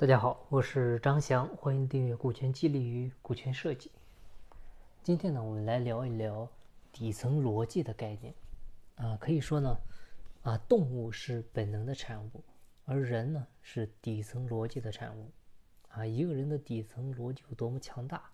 [0.00, 3.90] 大家好，我是张翔，欢迎订阅《股权激励与股权设计》。
[5.02, 6.48] 今天呢，我们来聊一聊
[6.92, 8.32] 底层逻辑的概念。
[8.94, 9.76] 啊，可以说呢，
[10.42, 12.44] 啊，动物是本能的产物，
[12.84, 15.32] 而人呢是底层逻辑的产物。
[15.88, 18.30] 啊，一个人的底层逻辑有多么强大，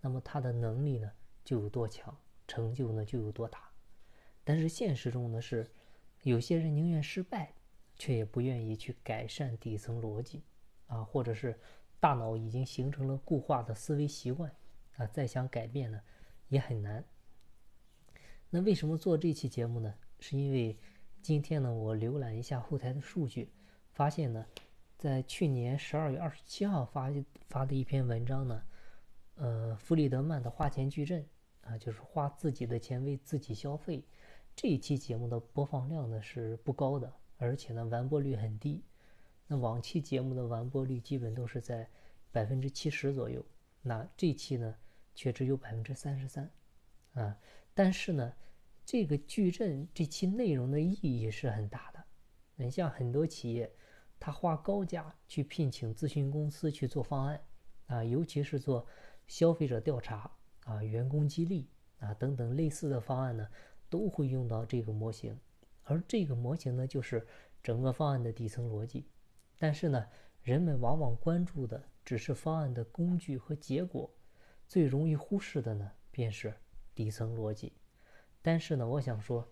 [0.00, 1.08] 那么他的能力呢
[1.44, 2.12] 就有多强，
[2.48, 3.60] 成就呢就有多大。
[4.42, 5.70] 但是现实中呢是，
[6.24, 7.54] 有些人宁愿失败，
[7.94, 10.42] 却也不愿意去改善底层逻辑。
[10.86, 11.58] 啊，或者是
[12.00, 14.50] 大脑已经形成了固化的思维习惯，
[14.96, 16.00] 啊，再想改变呢，
[16.48, 17.04] 也很难。
[18.50, 19.94] 那为什么做这期节目呢？
[20.20, 20.78] 是因为
[21.20, 23.50] 今天呢，我浏览一下后台的数据，
[23.92, 24.46] 发现呢，
[24.96, 27.10] 在去年十二月二十七号发
[27.48, 28.62] 发的一篇文章呢，
[29.34, 31.26] 呃，弗里德曼的花钱矩阵
[31.62, 34.04] 啊，就是花自己的钱为自己消费，
[34.54, 38.84] 这一期节目的播放量呢是不高的，而且呢，完播率很低。
[39.46, 41.88] 那往期节目的完播率基本都是在
[42.32, 43.44] 百分之七十左右，
[43.82, 44.74] 那这期呢
[45.14, 46.50] 却只有百分之三十三，
[47.12, 47.38] 啊，
[47.74, 48.32] 但是呢，
[48.84, 52.02] 这个矩阵这期内容的意义是很大的。
[52.56, 53.70] 你像很多企业，
[54.18, 57.40] 他花高价去聘请咨询公司去做方案，
[57.86, 58.86] 啊，尤其是做
[59.26, 60.30] 消费者调查
[60.64, 63.46] 啊、员工激励啊等等类似的方案呢，
[63.90, 65.38] 都会用到这个模型，
[65.82, 67.26] 而这个模型呢，就是
[67.62, 69.06] 整个方案的底层逻辑。
[69.56, 70.06] 但是呢，
[70.42, 74.12] 人们往往关注的只是方案的工具和结果，
[74.66, 76.52] 最容易忽视的呢，便是
[76.94, 77.72] 底层逻辑。
[78.42, 79.48] 但是呢，我想说，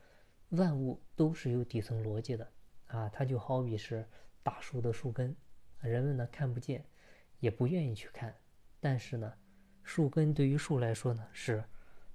[0.51, 2.53] 万物都是有底层逻辑的
[2.89, 4.07] 啊，它就好比是
[4.43, 5.35] 大树的树根，
[5.81, 6.85] 人们呢看不见，
[7.39, 8.35] 也不愿意去看。
[8.81, 9.33] 但是呢，
[9.83, 11.65] 树根对于树来说呢，是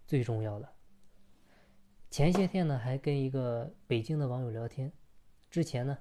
[0.06, 0.70] 最重要的。
[2.12, 4.92] 前些天呢，还跟一个北京的网友聊天，
[5.50, 5.98] 之前呢。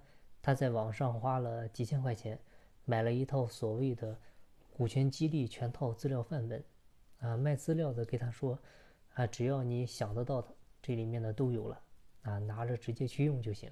[0.47, 2.39] 他在网上花了几千块钱，
[2.85, 4.17] 买了一套所谓的
[4.71, 6.63] 股权激励全套资料范本，
[7.19, 8.57] 啊，卖资料的给他说，
[9.15, 11.83] 啊，只要你想得到的，这里面的都有了，
[12.23, 13.69] 啊，拿着直接去用就行，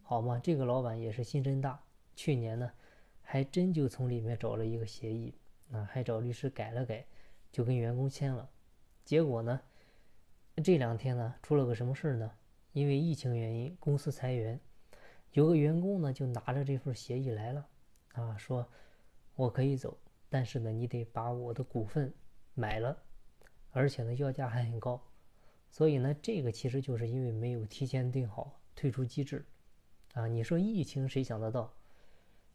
[0.00, 0.40] 好嘛？
[0.42, 1.78] 这个老板也是心真大，
[2.16, 2.72] 去年呢，
[3.20, 5.34] 还真就从里面找了一个协议，
[5.70, 7.04] 啊，还找律师改了改，
[7.52, 8.48] 就跟员工签了，
[9.04, 9.60] 结果呢，
[10.64, 12.32] 这两天呢，出了个什么事儿呢？
[12.72, 14.58] 因为疫情原因，公司裁员。
[15.34, 17.66] 有个员工呢，就拿着这份协议来了，
[18.12, 18.64] 啊，说
[19.34, 22.14] 我可以走，但是呢，你得把我的股份
[22.54, 22.96] 买了，
[23.72, 25.02] 而且呢，要价还很高，
[25.70, 29.44] 所以呢，这个其实就是因为没有提前定好退出机制，
[30.12, 31.74] 啊，你说疫情谁想得到？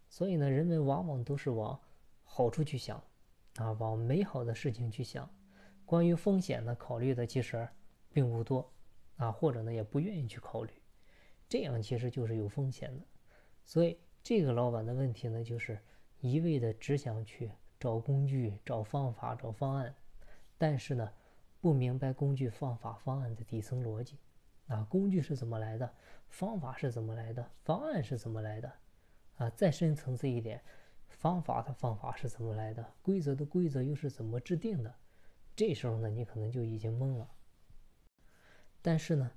[0.07, 1.77] 所以呢，人们往往都是往
[2.23, 3.03] 好处去想，
[3.57, 5.29] 啊，往美好的事情去想，
[5.85, 7.67] 关于风险呢，考虑的其实
[8.13, 8.71] 并不多，
[9.17, 10.71] 啊，或者呢，也不愿意去考虑。
[11.49, 13.03] 这样其实就是有风险的，
[13.65, 15.79] 所以这个老板的问题呢，就是
[16.21, 19.95] 一味的只想去找工具、找方法、找方案，
[20.59, 21.11] 但是呢，
[21.59, 24.19] 不明白工具、方法、方案的底层逻辑。
[24.67, 25.91] 啊，工具是怎么来的？
[26.27, 27.49] 方法是怎么来的？
[27.63, 28.71] 方案是怎么来的？
[29.37, 30.61] 啊，再深层次一点，
[31.07, 32.93] 方法的方法是怎么来的？
[33.01, 34.93] 规则的规则又是怎么制定的？
[35.55, 37.27] 这时候呢，你可能就已经懵了。
[38.83, 39.31] 但是呢？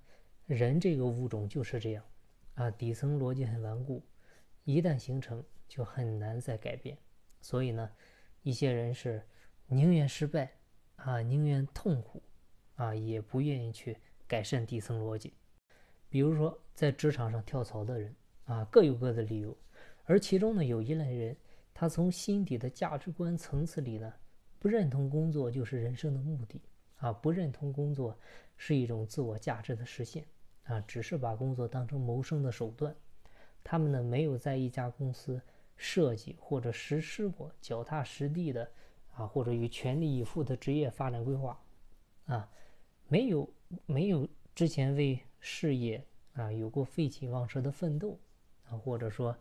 [0.47, 2.05] 人这个物种就是这样，
[2.55, 4.03] 啊，底层逻辑很顽固，
[4.65, 6.99] 一旦形成就很难再改变。
[7.41, 7.91] 所以呢，
[8.43, 9.23] 一些人是
[9.67, 10.53] 宁愿失败，
[10.97, 12.23] 啊，宁愿痛苦，
[12.75, 15.33] 啊，也不愿意去改善底层逻辑。
[16.09, 18.15] 比如说在职场上跳槽的人，
[18.45, 19.57] 啊，各有各的理由。
[20.05, 21.37] 而其中呢，有一类人，
[21.73, 24.13] 他从心底的价值观层次里呢，
[24.59, 26.61] 不认同工作就是人生的目的。
[27.03, 28.17] 啊，不认同工作
[28.57, 30.25] 是一种自我价值的实现，
[30.63, 32.95] 啊，只是把工作当成谋生的手段。
[33.65, 35.43] 他们呢，没有在一家公司
[35.77, 38.71] 设计或者实施过脚踏实地的，
[39.15, 41.61] 啊，或者与全力以赴的职业发展规划，
[42.27, 42.49] 啊，
[43.09, 43.53] 没有
[43.85, 48.17] 没有之前为事业啊有过废寝忘食的奋斗，
[48.69, 49.37] 啊，或者说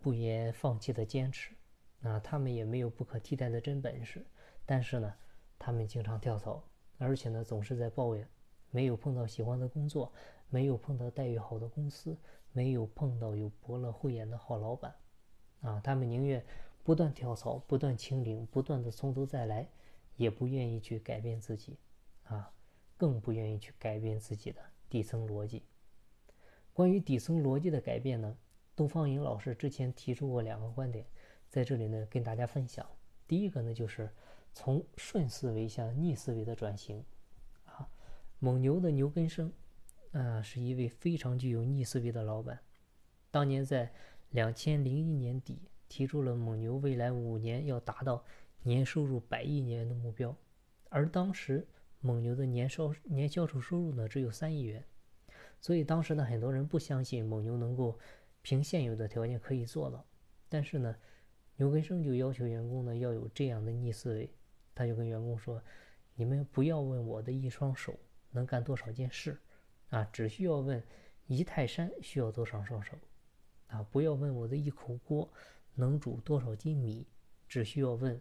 [0.00, 1.54] 不言放弃的坚持，
[2.02, 4.26] 啊，他们也没有不可替代的真本事，
[4.66, 5.14] 但是呢，
[5.56, 6.60] 他们经常跳槽。
[7.02, 8.28] 而且呢，总是在抱怨，
[8.70, 10.12] 没有碰到喜欢的工作，
[10.50, 12.14] 没有碰到待遇好的公司，
[12.52, 14.94] 没有碰到有伯乐慧眼的好老板，
[15.62, 16.44] 啊，他们宁愿
[16.84, 19.66] 不断跳槽，不断清零，不断的从头再来，
[20.16, 21.78] 也不愿意去改变自己，
[22.24, 22.52] 啊，
[22.98, 24.60] 更不愿意去改变自己的
[24.90, 25.62] 底层逻辑。
[26.74, 28.36] 关于底层逻辑的改变呢，
[28.76, 31.06] 东方颖老师之前提出过两个观点，
[31.48, 32.86] 在这里呢跟大家分享。
[33.26, 34.10] 第一个呢就是。
[34.52, 37.04] 从顺思维向逆思维的转型，
[37.64, 37.88] 啊，
[38.38, 39.52] 蒙牛的牛根生，
[40.12, 42.58] 啊，是一位非常具有逆思维的老板。
[43.30, 43.92] 当年在
[44.30, 48.24] 两千零一年底提出了蒙牛未来五年要达到
[48.62, 50.36] 年收入百亿年的目标，
[50.88, 51.66] 而当时
[52.00, 54.84] 蒙牛的年销年销售收入呢只有三亿元，
[55.60, 57.98] 所以当时呢很多人不相信蒙牛能够
[58.42, 60.04] 凭现有的条件可以做到。
[60.48, 60.96] 但是呢，
[61.56, 64.28] 牛根生就要求员工呢要有这样的逆思维，
[64.80, 65.62] 他就跟员工说
[66.16, 67.94] ：“你们不要问我的一双手
[68.30, 69.38] 能干多少件事，
[69.90, 70.82] 啊，只需要问
[71.26, 72.96] 一泰山需要多少双手。”
[73.68, 75.30] 啊，不要问我的一口锅
[75.74, 77.06] 能煮多少斤米，
[77.46, 78.18] 只需要问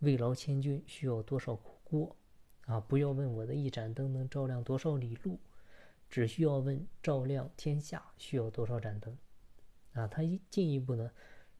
[0.00, 2.14] 慰劳千军需要多少口锅。
[2.66, 5.40] 啊，不要问我的一盏灯能照亮多少里路，
[6.10, 9.16] 只需要问照亮天下需要多少盏灯。
[9.94, 11.10] 啊，他一进一步呢，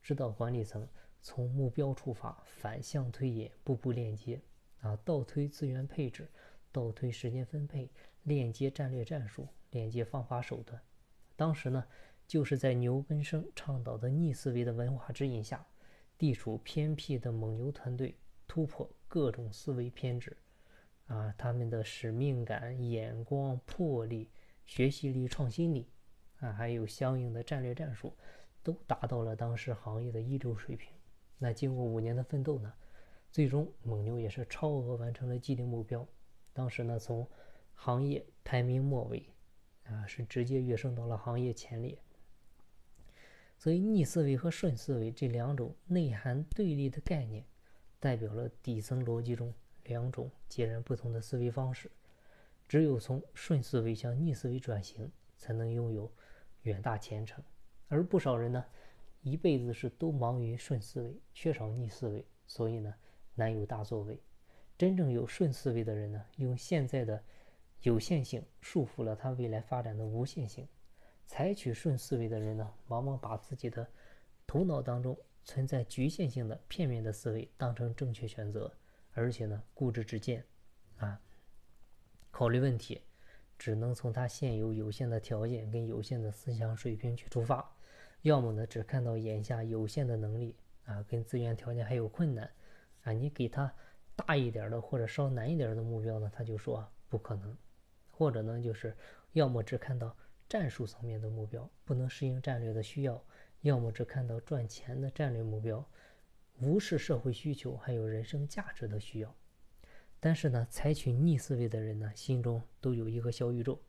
[0.02, 0.86] 指导管理层
[1.26, 4.40] 从目标出发，反向推演，步步链接。
[4.78, 6.28] 啊，倒推资源配置，
[6.70, 7.90] 倒推时间分配，
[8.22, 10.80] 链接战略战术，链接方法手段。
[11.34, 11.84] 当时呢。
[12.28, 15.64] 就是在牛根生倡导的逆思维的文化指引下，
[16.18, 18.18] 地处偏僻的蒙牛团队
[18.48, 20.36] 突破各种思维偏执，
[21.06, 24.28] 啊，他们的使命感、眼光、魄力、
[24.64, 25.88] 学习力、创新力，
[26.40, 28.12] 啊，还有相应的战略战术，
[28.64, 30.95] 都达到了当时行业的一流水平。
[31.38, 32.72] 那经过五年的奋斗呢，
[33.30, 36.06] 最终蒙牛也是超额完成了既定目标。
[36.52, 37.28] 当时呢，从
[37.74, 39.28] 行业排名末尾，
[39.84, 41.98] 啊，是直接跃升到了行业前列。
[43.58, 47.44] 所以，逆思维和顺思维这两种内涵对立的概念，
[47.98, 49.52] 代表了底层逻辑中
[49.84, 51.90] 两种截然不同的思维方式。
[52.68, 56.10] 只有从顺思维向逆思维转型，才能拥有
[56.62, 57.42] 远大前程。
[57.88, 58.64] 而不少人呢，
[59.26, 62.94] 一辈子是都忙于顺思维，缺少逆思维，所以呢，
[63.34, 64.22] 难有大作为。
[64.78, 67.20] 真正有顺思维的人呢，用现在的
[67.80, 70.68] 有限性束缚了他未来发展的无限性。
[71.26, 73.84] 采取顺思维的人呢，往往把自己的
[74.46, 78.72] 头脑当中存在局限性的片面的思维当成正确选择，
[79.10, 80.44] 而且呢固执己见，
[80.98, 81.20] 啊，
[82.30, 83.02] 考虑问题
[83.58, 87.75] 只能从他现有有限的条件跟有限的思想水平去出发，
[88.26, 92.50] 要么呢只看到眼下有限的能力啊跟资源条件还有困难，
[93.04, 93.72] 啊你给他
[94.16, 97.56] 大一点的或者稍难一点的目标呢，他就说不可能，
[98.10, 98.96] 或者呢就是
[99.32, 100.14] 要么只看到。
[100.48, 103.20] 战术层面的目标不能适应战略的需要，
[103.62, 105.84] 要么只看到赚钱的战略目标，
[106.60, 109.34] 无视社会需求还有人生价值的需要。
[110.20, 113.80] 但是呢，采取逆思维的人呢，心中都有一个小宇宙。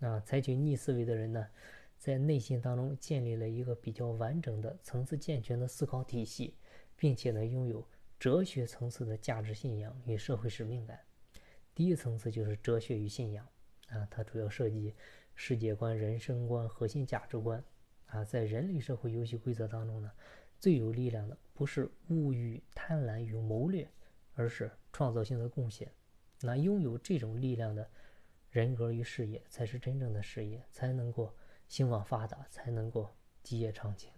[0.00, 1.46] 啊，采取逆思维的人呢，
[2.02, 6.56] 在内心当中建立了一个比较完整的、层次健全的思考体系，
[6.96, 7.86] 并且呢，拥有
[8.18, 10.98] 哲学层次的价值信仰与社会使命感。
[11.72, 13.46] 第一层次就是哲学与信仰。
[13.90, 14.92] 啊，它主要涉及。
[15.34, 17.64] 世界观、人生观、核心价值观，
[18.06, 20.10] 啊，在人类社会游戏规则当中呢，
[20.58, 23.88] 最有力量的不是物欲、贪婪与谋略，
[24.34, 25.90] 而是创造性的贡献。
[26.42, 27.88] 那拥有这种力量的
[28.50, 31.32] 人格与事业，才是真正的事业，才能够
[31.72, 33.08] 兴旺发达，才能够
[33.42, 34.12] 基业长青。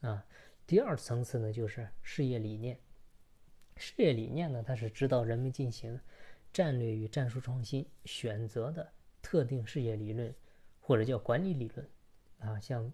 [0.00, 0.24] 啊，
[0.64, 2.78] 第二层次呢，就是事业理念。
[3.74, 6.00] 事业理念呢，它是指导人们进行
[6.52, 8.88] 战略与战术创新选择的
[9.20, 10.32] 特定事业理论。
[10.78, 11.90] 或者叫管理理论，
[12.38, 12.92] 啊，像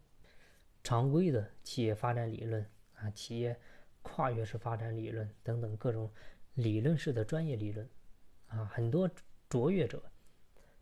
[0.83, 2.65] 常规的企业发展理论
[2.95, 3.55] 啊，企业
[4.01, 6.11] 跨越式发展理论等等各种
[6.55, 7.87] 理论式的专业理论，
[8.47, 9.11] 啊，很多
[9.51, 10.03] 卓越者，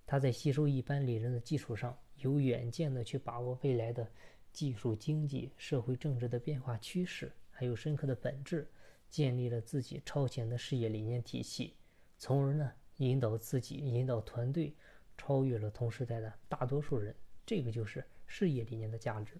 [0.06, 4.06] 他在吸收一般理论的基础上，有远见的去把握未来的
[4.52, 8.70] 技术、经济、社会、政治的变化趋势，还有深刻的本质，
[9.08, 11.75] 建立了自己超前的事业理念体系，
[12.16, 14.75] 从而呢，引导自己，引导团队。
[15.20, 17.12] 超越了同时代的大多数人，
[17.44, 19.37] 这个就是事业理念的价值。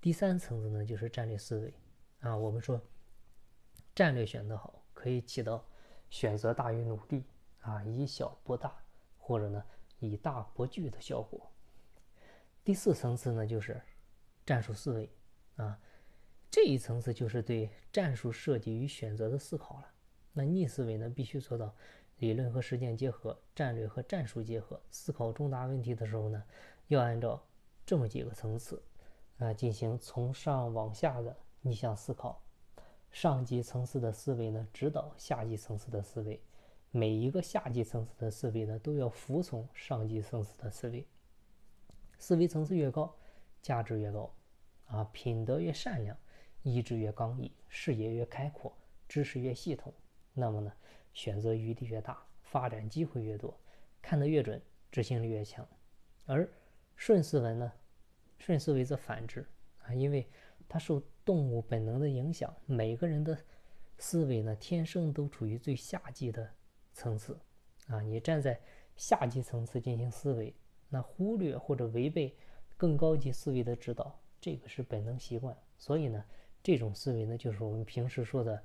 [0.00, 1.74] 第三层次呢，就是战略思维
[2.20, 2.36] 啊。
[2.36, 2.80] 我们说，
[3.92, 5.66] 战略选择好，可以起到
[6.10, 7.24] 选择大于努力
[7.58, 8.72] 啊，以小博大，
[9.18, 9.64] 或者呢
[9.98, 11.50] 以大博巨的效果。
[12.64, 13.78] 第四层次呢，就是
[14.46, 15.10] 战术思维
[15.56, 15.78] 啊。
[16.50, 19.86] 这一层次就是对战术设计与选择的思考了。
[20.32, 21.74] 那逆思维呢，必须做到。
[22.18, 26.42] 理论和实践结合，战略和战术结合，思考重大问题的时候呢，
[26.86, 27.44] 要按照
[27.84, 28.80] 这么几个层次
[29.38, 32.40] 啊进行从上往下的逆向思考。
[33.10, 36.38] 上级层次的思维呢，指导下级层次的思维；
[36.92, 41.04] 每一个下级层次的思维呢，都要服从上级层次的思维。
[42.24, 43.14] 思维层次越高，
[43.60, 44.34] 价值越高，
[44.86, 46.16] 啊，品德越善良，
[46.62, 48.74] 意志越刚毅，视野越开阔，
[49.06, 49.92] 知识越系统，
[50.32, 50.72] 那么呢？
[51.12, 53.54] 选择余地越大，发展机会越多，
[54.00, 54.58] 看得越准，
[54.90, 55.68] 执行力越强。
[56.24, 56.48] 而
[56.96, 57.70] 顺思维呢？
[58.38, 59.46] 顺思维则反之
[59.82, 60.26] 啊，因为
[60.66, 63.38] 它受动物本能的影响，每个人的
[63.98, 66.54] 思维呢，天生都处于最下级的
[66.94, 67.38] 层次
[67.88, 68.00] 啊。
[68.00, 68.58] 你站在
[68.96, 70.56] 下级层次进行思维，
[70.94, 72.32] 那忽略或者违背
[72.76, 75.56] 更高级思维的指导，这个是本能习惯。
[75.76, 76.24] 所以呢，
[76.62, 78.62] 这种思维呢，就是我们平时说的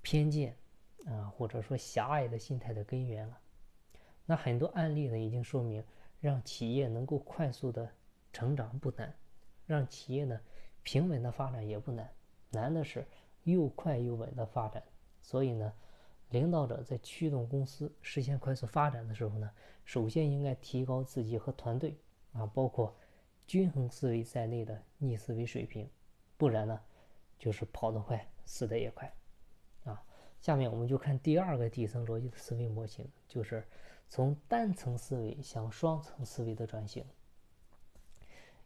[0.00, 0.56] 偏见
[1.04, 3.38] 啊，或者说狭隘的心态的根源了。
[4.24, 5.84] 那很多案例呢，已经说明，
[6.18, 7.90] 让企业能够快速的
[8.32, 9.14] 成长不难，
[9.66, 10.40] 让企业呢
[10.82, 12.10] 平稳的发展也不难，
[12.48, 13.06] 难的是
[13.42, 14.82] 又快又稳的发展。
[15.20, 15.70] 所以呢，
[16.34, 19.48] 领导者在驱动公司实现快速发展的时候呢，
[19.84, 21.96] 首先应该提高自己和团队
[22.32, 22.94] 啊，包括
[23.46, 25.88] 均衡思维在内的逆思维水平，
[26.36, 26.80] 不然呢，
[27.38, 29.10] 就是跑得快，死得也快
[29.84, 30.02] 啊。
[30.40, 33.64] 下面我们就看第二个底层逻辑的思维模型，就是。
[34.06, 37.04] 从单层思维向双层思维的转型，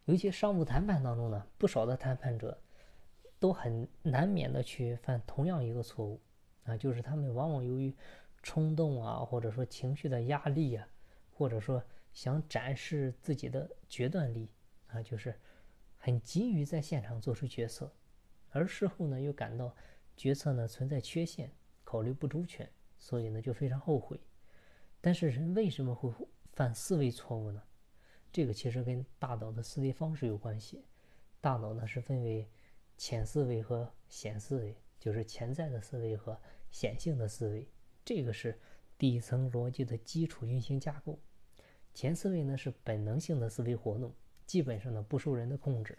[0.04, 2.58] 尤其商务谈判当中呢，不少的谈判者
[3.38, 6.20] 都很难免的去犯同样一个错误
[6.68, 7.94] 啊，就是他们往往由于
[8.42, 10.86] 冲动啊，或者说情绪的压力啊，
[11.30, 11.82] 或者说
[12.12, 14.50] 想展示自己的决断力
[14.88, 15.34] 啊，就是
[15.96, 17.92] 很急于在现场做出决策，
[18.50, 19.74] 而事后呢又感到
[20.16, 21.50] 决策呢存在缺陷，
[21.84, 24.20] 考虑不周全，所以呢就非常后悔。
[25.00, 26.12] 但是人为什么会
[26.52, 27.62] 犯思维错误呢？
[28.30, 30.84] 这个其实跟大脑的思维方式有关系。
[31.40, 32.48] 大脑呢是分为
[32.96, 36.38] 潜思维和显思维，就是潜在的思维和
[36.70, 37.68] 显性的思维。
[38.04, 38.58] 这个是
[38.96, 41.18] 底层逻辑的基础运行架构。
[41.94, 44.12] 前思维呢是本能性的思维活动，
[44.46, 45.98] 基本上呢不受人的控制，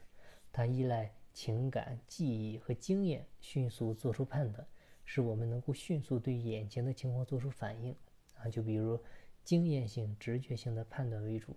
[0.52, 4.66] 它依赖情感、记忆和经验迅速做出判断，
[5.06, 7.96] 使我们能够迅速对眼前的情况做出反应。
[8.36, 8.98] 啊，就比如
[9.44, 11.56] 经验性、直觉性的判断为主，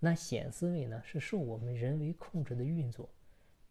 [0.00, 3.08] 那显思维呢是受我们人为控制的运作，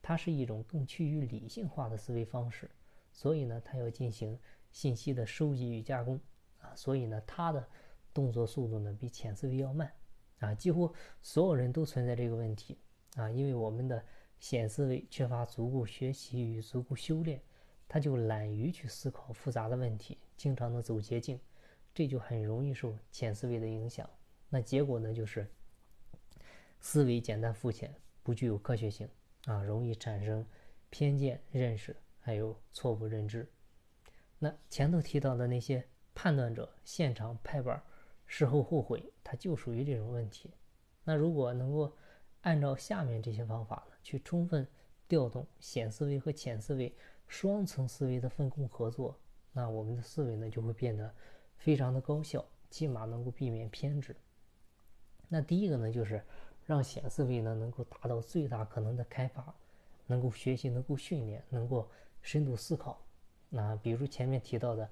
[0.01, 2.71] 它是一种更趋于理性化的思维方式，
[3.11, 4.39] 所以呢，它要进行
[4.77, 6.19] 信息的收集与加工
[6.59, 7.67] 啊，所以呢，它的
[8.13, 9.91] 动作速度呢比浅思维要慢
[10.37, 12.77] 啊，几乎所有人都存在这个问题
[13.15, 14.05] 啊，因为我们的
[14.37, 17.41] 显思维缺乏足够学习与足够修炼，
[17.87, 21.39] 他就懒于去思考复杂的问题，经常的走捷径。
[21.91, 24.07] 这就很容易受浅思维的影响，
[24.47, 25.49] 那结果呢就是
[26.79, 27.91] 思维简单肤浅，
[28.21, 29.09] 不具有科学性
[29.45, 30.45] 啊，容易产生
[30.91, 33.51] 偏见认识，还有错误认知。
[34.39, 37.81] 那前头提到的那些判断者，现场拍板，
[38.25, 40.51] 事后后悔，他就属于这种问题。
[41.03, 41.95] 那如果能够
[42.41, 44.67] 按照下面这些方法呢，去充分
[45.07, 46.95] 调动显思维和浅思维
[47.27, 49.19] 双层思维的分工合作，
[49.53, 51.13] 那我们的思维呢就会变得。
[51.59, 54.15] 非常的高效，起码能够避免偏执。
[55.27, 56.23] 那第一个呢，就是
[56.67, 59.55] 让显思维呢能够达到最大可能的开发，
[60.05, 61.89] 能够学习，能够训练，能够
[62.21, 63.03] 深度思考。
[63.49, 64.89] 那比如前面提到的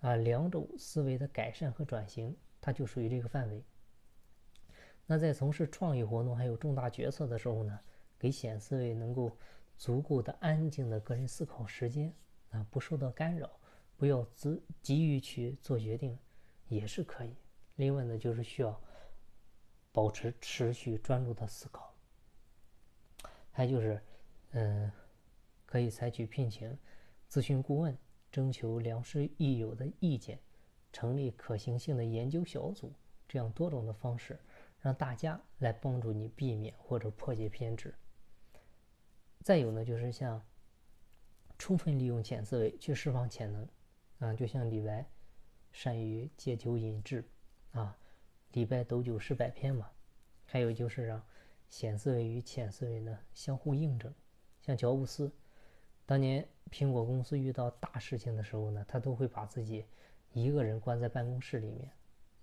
[0.00, 3.64] 啊，两种思维的改善和转型，它就属于这个范围。
[5.06, 7.78] 那在从事创意活动还有重大决策的时候呢，
[8.18, 9.36] 给显思维能够
[9.76, 12.12] 足够的安静的个人思考时间
[12.50, 13.50] 啊，不受到干扰。
[13.96, 16.16] 不要急急于去做决定，
[16.68, 17.34] 也是可以。
[17.74, 18.80] 另外呢，就是需要
[19.90, 21.92] 保持持续专注的思考。
[23.50, 24.00] 还就是，
[24.52, 24.88] 嗯，
[25.66, 26.78] 可以采取聘请
[27.30, 27.96] 咨询顾问、
[28.30, 30.38] 征求良师益友的意见、
[30.92, 32.92] 成立可行性的研究小组
[33.26, 34.38] 这样多种的方式，
[34.80, 37.94] 让大家来帮助你避免或者破解偏执。
[39.42, 40.42] 再有呢，就是像
[41.58, 43.68] 充分利用潜思维去释放潜能。
[44.18, 45.08] 啊，就像李白，
[45.70, 47.24] 善于借酒引智，
[47.70, 47.96] 啊，
[48.50, 49.88] 李白斗酒诗百篇嘛。
[50.44, 51.22] 还有就是让
[51.68, 54.12] 显思维与浅思维呢相互印证。
[54.60, 55.32] 像乔布斯，
[56.08, 59.84] 当年苹果公司遇到大事情的时候呢，他都会把自己
[60.32, 61.92] 一个人关在办公室里面，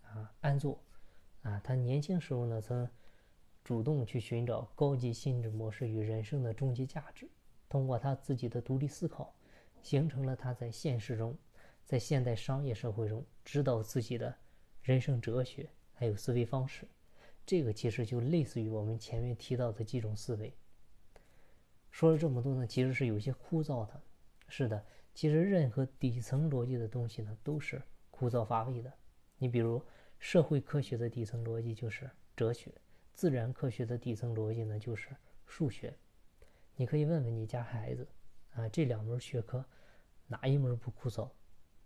[0.04, 0.80] 啊，安坐。
[1.42, 2.88] 啊，他年轻时候呢，曾
[3.64, 7.28] 主动去寻找高级心智模式与人生的终极价值，
[7.68, 9.34] 通过他自己的独立思考，
[9.82, 11.36] 形成了他在现实中。
[11.84, 14.36] 在现代商业社会中，指导自己的
[14.84, 16.88] 人生哲学还有思维方式，
[17.48, 20.56] 这个其实就类似于我们前面提到的几种思维。
[21.96, 24.02] 说了这么多呢，其实是有些枯燥的。
[24.50, 28.92] 是的，其实任何底层逻辑的东西呢，都是枯燥乏味的。
[29.38, 29.82] 你比如
[30.20, 32.70] 社会科学的底层逻辑就是哲学，
[33.14, 35.08] 自然科学的底层逻辑呢就是
[35.46, 35.94] 数学。
[36.76, 38.06] 你可以问问你家孩子，
[38.56, 39.64] 啊，这两门学科
[40.28, 41.30] 哪一门不枯燥？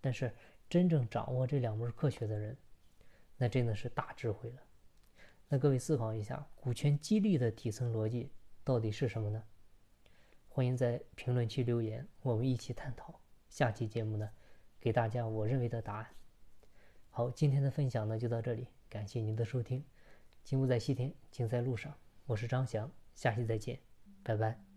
[0.01, 0.33] 但是
[0.67, 2.57] 真正掌握这两门科学的人，
[3.37, 4.61] 那真的是大智慧了。
[5.47, 8.31] 那各位思考一下，股权激励的底层逻辑
[8.63, 9.43] 到底是什么呢？
[10.51, 13.21] 欢迎在评论区留言，我们一起探讨。
[13.49, 14.29] 下期节目呢，
[14.79, 16.07] 给大家我认为的答案。
[17.09, 19.85] 好，今天的分享呢就到这里，感谢您的收听。
[20.43, 21.95] 金不在西天，金在路上。
[22.25, 23.79] 我是张翔，下期再见，
[24.23, 24.68] 拜拜。